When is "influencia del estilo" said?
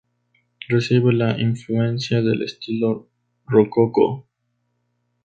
1.39-3.07